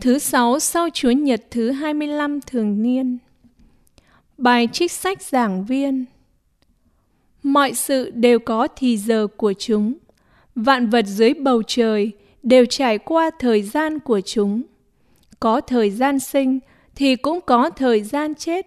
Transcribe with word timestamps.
Thứ 0.00 0.18
sáu, 0.18 0.58
sau 0.58 0.88
Chúa 0.94 1.10
Nhật 1.10 1.42
thứ 1.50 1.70
25 1.70 2.40
thường 2.40 2.82
niên. 2.82 3.18
Bài 4.38 4.68
trích 4.72 4.92
sách 4.92 5.22
giảng 5.22 5.64
viên 5.64 6.04
Mọi 7.42 7.74
sự 7.74 8.10
đều 8.10 8.38
có 8.38 8.68
thì 8.76 8.96
giờ 8.96 9.26
của 9.36 9.52
chúng. 9.52 9.94
Vạn 10.54 10.90
vật 10.90 11.04
dưới 11.06 11.34
bầu 11.34 11.62
trời 11.66 12.12
đều 12.42 12.64
trải 12.66 12.98
qua 12.98 13.30
thời 13.38 13.62
gian 13.62 13.98
của 13.98 14.20
chúng. 14.20 14.62
Có 15.40 15.60
thời 15.60 15.90
gian 15.90 16.18
sinh 16.18 16.58
thì 16.94 17.16
cũng 17.16 17.40
có 17.40 17.70
thời 17.70 18.02
gian 18.02 18.34
chết. 18.34 18.66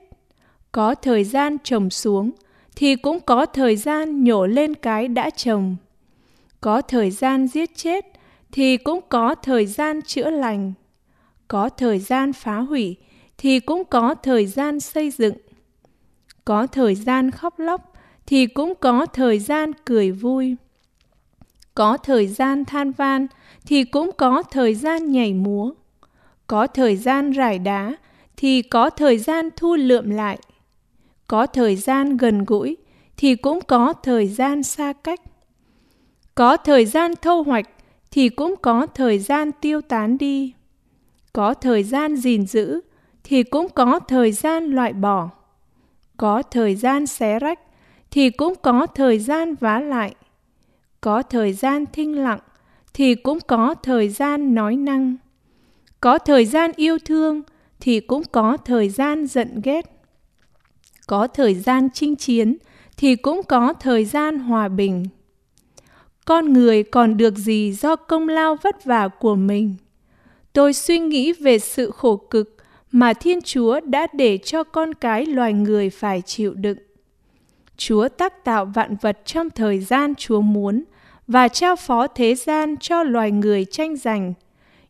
Có 0.72 0.96
thời 0.96 1.24
gian 1.24 1.58
trồng 1.64 1.90
xuống 1.90 2.32
thì 2.76 2.96
cũng 2.96 3.20
có 3.20 3.46
thời 3.46 3.76
gian 3.76 4.24
nhổ 4.24 4.46
lên 4.46 4.76
cái 4.76 5.08
đã 5.08 5.30
trồng. 5.30 5.76
Có 6.62 6.82
thời 6.82 7.12
gian 7.12 7.48
giết 7.48 7.76
chết 7.76 8.06
thì 8.52 8.78
cũng 8.78 9.00
có 9.10 9.36
thời 9.36 9.66
gian 9.66 10.02
chữa 10.02 10.30
lành 10.30 10.74
có 11.50 11.70
thời 11.70 12.00
gian 12.00 12.34
phá 12.34 12.58
hủy 12.58 12.96
thì 13.38 13.60
cũng 13.60 13.84
có 13.86 14.16
thời 14.16 14.46
gian 14.46 14.80
xây 14.80 15.12
dựng 15.12 15.36
có 16.46 16.68
thời 16.68 16.96
gian 16.96 17.32
khóc 17.32 17.60
lóc 17.60 17.94
thì 18.26 18.46
cũng 18.46 18.74
có 18.80 19.06
thời 19.06 19.40
gian 19.40 19.72
cười 19.86 20.12
vui 20.12 20.56
có 21.76 21.98
thời 21.98 22.28
gian 22.28 22.66
than 22.66 22.92
van 22.92 23.28
thì 23.66 23.84
cũng 23.84 24.12
có 24.18 24.44
thời 24.44 24.76
gian 24.76 25.12
nhảy 25.12 25.34
múa 25.34 25.72
có 26.48 26.68
thời 26.68 26.96
gian 26.96 27.32
rải 27.32 27.60
đá 27.60 27.96
thì 28.38 28.62
có 28.62 28.90
thời 28.90 29.18
gian 29.18 29.50
thu 29.56 29.76
lượm 29.76 30.10
lại 30.10 30.40
có 31.28 31.46
thời 31.46 31.76
gian 31.76 32.18
gần 32.18 32.46
gũi 32.46 32.78
thì 33.18 33.36
cũng 33.36 33.60
có 33.68 33.94
thời 33.94 34.28
gian 34.28 34.64
xa 34.64 34.94
cách 34.94 35.22
có 36.36 36.58
thời 36.58 36.86
gian 36.86 37.14
thâu 37.22 37.44
hoạch 37.44 37.70
thì 38.12 38.30
cũng 38.30 38.56
có 38.62 38.86
thời 38.86 39.20
gian 39.20 39.52
tiêu 39.62 39.82
tán 39.82 40.18
đi 40.18 40.54
có 41.34 41.54
thời 41.54 41.84
gian 41.84 42.16
gìn 42.16 42.46
giữ 42.46 42.82
thì 43.24 43.44
cũng 43.44 43.70
có 43.70 44.00
thời 44.00 44.32
gian 44.32 44.66
loại 44.66 44.94
bỏ 44.94 45.30
có 46.18 46.42
thời 46.42 46.76
gian 46.76 47.08
xé 47.08 47.40
rách 47.40 47.60
thì 48.12 48.30
cũng 48.30 48.54
có 48.62 48.88
thời 48.96 49.20
gian 49.20 49.56
vá 49.56 49.80
lại 49.80 50.16
có 51.02 51.22
thời 51.22 51.54
gian 51.54 51.86
thinh 51.94 52.24
lặng 52.24 52.40
thì 52.94 53.16
cũng 53.16 53.40
có 53.48 53.76
thời 53.84 54.10
gian 54.10 54.56
nói 54.56 54.76
năng 54.76 55.16
có 56.02 56.18
thời 56.18 56.46
gian 56.46 56.72
yêu 56.76 56.98
thương 57.06 57.42
thì 57.80 58.00
cũng 58.00 58.24
có 58.32 58.58
thời 58.58 58.90
gian 58.90 59.28
giận 59.28 59.62
ghét 59.64 59.86
có 61.08 61.28
thời 61.28 61.56
gian 61.56 61.90
chinh 61.94 62.16
chiến 62.16 62.58
thì 62.98 63.16
cũng 63.16 63.42
có 63.44 63.74
thời 63.74 64.06
gian 64.06 64.40
hòa 64.40 64.68
bình 64.68 65.06
con 66.26 66.54
người 66.54 66.84
còn 66.84 67.18
được 67.18 67.38
gì 67.38 67.72
do 67.72 67.96
công 67.96 68.30
lao 68.30 68.56
vất 68.64 68.86
vả 68.86 69.08
của 69.08 69.36
mình 69.36 69.76
tôi 70.60 70.74
suy 70.74 71.00
nghĩ 71.00 71.34
về 71.34 71.60
sự 71.60 71.92
khổ 71.92 72.16
cực 72.16 72.56
mà 72.92 73.14
Thiên 73.14 73.42
Chúa 73.42 73.80
đã 73.80 74.08
để 74.14 74.38
cho 74.38 74.64
con 74.64 74.94
cái 74.94 75.26
loài 75.26 75.54
người 75.54 75.90
phải 75.90 76.22
chịu 76.22 76.54
đựng. 76.54 76.78
Chúa 77.78 78.08
tác 78.08 78.44
tạo 78.44 78.66
vạn 78.66 78.96
vật 79.02 79.20
trong 79.26 79.50
thời 79.50 79.80
gian 79.80 80.16
Chúa 80.16 80.42
muốn 80.42 80.84
và 81.28 81.48
trao 81.48 81.76
phó 81.76 82.08
thế 82.08 82.36
gian 82.36 82.78
cho 82.78 83.04
loài 83.04 83.32
người 83.32 83.66
tranh 83.66 83.96
giành. 83.96 84.34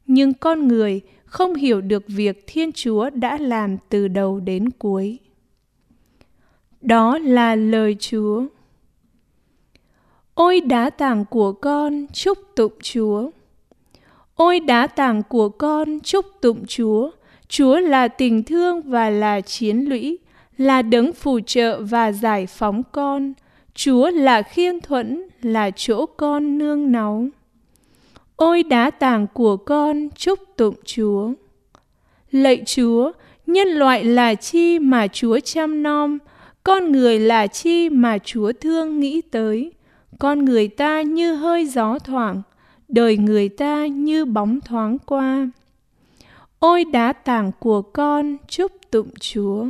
Nhưng 0.08 0.34
con 0.34 0.68
người 0.68 1.02
không 1.26 1.56
hiểu 1.56 1.82
được 1.82 2.04
việc 2.08 2.44
Thiên 2.48 2.72
Chúa 2.72 3.10
đã 3.10 3.38
làm 3.38 3.78
từ 3.90 4.08
đầu 4.08 4.40
đến 4.40 4.70
cuối. 4.70 5.20
Đó 6.82 7.18
là 7.18 7.56
lời 7.56 7.96
Chúa. 8.00 8.44
Ôi 10.34 10.62
đá 10.62 10.90
tảng 10.90 11.26
của 11.26 11.54
con, 11.54 12.06
chúc 12.14 12.38
tụng 12.56 12.74
Chúa. 12.82 13.30
Ôi 14.40 14.60
đá 14.60 14.88
tảng 14.88 15.24
của 15.24 15.50
con 15.50 16.00
chúc 16.00 16.26
tụng 16.42 16.66
Chúa. 16.68 17.12
Chúa 17.48 17.80
là 17.80 18.08
tình 18.08 18.44
thương 18.44 18.82
và 18.82 19.10
là 19.10 19.42
chiến 19.42 19.90
lũy, 19.90 20.18
là 20.58 20.82
đấng 20.82 21.14
phù 21.14 21.40
trợ 21.40 21.82
và 21.84 22.12
giải 22.12 22.46
phóng 22.46 22.84
con. 22.92 23.34
Chúa 23.74 24.10
là 24.10 24.42
khiên 24.42 24.80
thuẫn, 24.80 25.24
là 25.42 25.72
chỗ 25.72 26.06
con 26.06 26.58
nương 26.58 26.92
náu. 26.92 27.28
Ôi 28.36 28.64
đá 28.64 28.90
tảng 28.92 29.28
của 29.34 29.58
con 29.58 30.10
chúc 30.16 30.40
tụng 30.58 30.76
Chúa. 30.86 31.32
Lạy 32.32 32.64
Chúa, 32.66 33.12
nhân 33.48 33.68
loại 33.68 34.04
là 34.04 34.36
chi 34.36 34.80
mà 34.80 35.08
Chúa 35.08 35.40
chăm 35.40 35.84
nom, 35.84 36.18
con 36.64 36.92
người 36.92 37.20
là 37.20 37.48
chi 37.48 37.90
mà 37.90 38.18
Chúa 38.18 38.52
thương 38.62 39.00
nghĩ 39.00 39.22
tới. 39.22 39.72
Con 40.20 40.46
người 40.46 40.68
ta 40.68 41.02
như 41.02 41.34
hơi 41.34 41.66
gió 41.66 42.00
thoảng, 42.00 42.42
đời 42.90 43.18
người 43.18 43.50
ta 43.50 43.88
như 43.88 44.26
bóng 44.26 44.60
thoáng 44.62 44.98
qua. 45.00 45.50
Ôi 46.60 46.86
đá 46.94 47.14
tảng 47.14 47.52
của 47.60 47.82
con, 47.82 48.38
chúc 48.48 48.72
tụng 48.92 49.10
Chúa. 49.20 49.68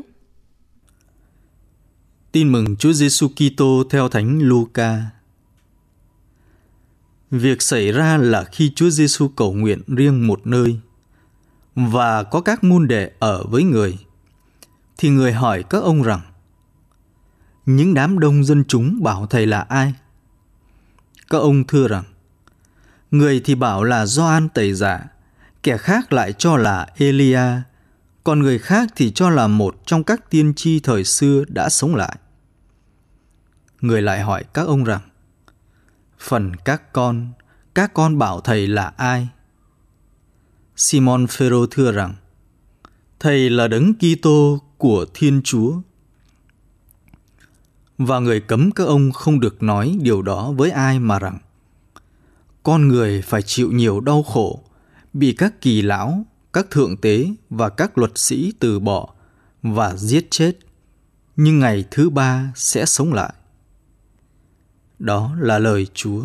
Tin 2.31 2.51
mừng 2.51 2.75
Chúa 2.75 2.93
Giêsu 2.93 3.27
Kitô 3.27 3.83
theo 3.89 4.09
Thánh 4.09 4.39
Luca. 4.41 5.01
Việc 7.31 7.61
xảy 7.61 7.91
ra 7.91 8.17
là 8.17 8.43
khi 8.43 8.71
Chúa 8.75 8.89
Giêsu 8.89 9.27
cầu 9.27 9.53
nguyện 9.53 9.81
riêng 9.87 10.27
một 10.27 10.47
nơi 10.47 10.79
và 11.75 12.23
có 12.23 12.41
các 12.41 12.63
môn 12.63 12.87
đệ 12.87 13.11
ở 13.19 13.43
với 13.49 13.63
người, 13.63 13.97
thì 14.97 15.09
người 15.09 15.33
hỏi 15.33 15.63
các 15.69 15.83
ông 15.83 16.03
rằng, 16.03 16.21
những 17.65 17.93
đám 17.93 18.19
đông 18.19 18.43
dân 18.43 18.63
chúng 18.67 19.03
bảo 19.03 19.27
thầy 19.27 19.45
là 19.45 19.61
ai? 19.61 19.93
Các 21.29 21.37
ông 21.37 21.63
thưa 21.67 21.87
rằng 21.87 22.03
Người 23.11 23.41
thì 23.45 23.55
bảo 23.55 23.83
là 23.83 24.05
Gioan 24.05 24.49
tẩy 24.49 24.73
giả, 24.73 25.05
kẻ 25.63 25.77
khác 25.77 26.13
lại 26.13 26.33
cho 26.33 26.57
là 26.57 26.87
Elia, 26.97 27.41
còn 28.23 28.39
người 28.39 28.59
khác 28.59 28.89
thì 28.95 29.11
cho 29.11 29.29
là 29.29 29.47
một 29.47 29.81
trong 29.85 30.03
các 30.03 30.29
tiên 30.29 30.53
tri 30.55 30.79
thời 30.79 31.03
xưa 31.03 31.43
đã 31.47 31.69
sống 31.69 31.95
lại. 31.95 32.15
Người 33.81 34.01
lại 34.01 34.21
hỏi 34.21 34.43
các 34.53 34.67
ông 34.67 34.83
rằng, 34.83 35.01
phần 36.19 36.55
các 36.55 36.93
con, 36.93 37.31
các 37.75 37.93
con 37.93 38.17
bảo 38.17 38.41
thầy 38.41 38.67
là 38.67 38.93
ai? 38.97 39.27
Simon 40.75 41.27
Phêrô 41.27 41.65
thưa 41.65 41.91
rằng, 41.91 42.15
thầy 43.19 43.49
là 43.49 43.67
đấng 43.67 43.93
Kitô 43.93 44.61
của 44.77 45.05
Thiên 45.13 45.41
Chúa. 45.43 45.73
Và 47.97 48.19
người 48.19 48.41
cấm 48.41 48.71
các 48.71 48.83
ông 48.83 49.11
không 49.11 49.39
được 49.39 49.63
nói 49.63 49.97
điều 50.01 50.21
đó 50.21 50.51
với 50.51 50.71
ai 50.71 50.99
mà 50.99 51.19
rằng 51.19 51.37
con 52.69 52.87
người 52.87 53.21
phải 53.21 53.41
chịu 53.41 53.71
nhiều 53.71 53.99
đau 53.99 54.23
khổ, 54.23 54.63
bị 55.13 55.33
các 55.37 55.61
kỳ 55.61 55.81
lão, 55.81 56.25
các 56.53 56.71
thượng 56.71 56.97
tế 56.97 57.27
và 57.49 57.69
các 57.69 57.97
luật 57.97 58.11
sĩ 58.15 58.53
từ 58.59 58.79
bỏ 58.79 59.13
và 59.61 59.95
giết 59.95 60.27
chết, 60.31 60.57
nhưng 61.35 61.59
ngày 61.59 61.85
thứ 61.91 62.09
ba 62.09 62.53
sẽ 62.55 62.85
sống 62.85 63.13
lại. 63.13 63.33
Đó 64.99 65.35
là 65.39 65.59
lời 65.59 65.87
Chúa. 65.93 66.23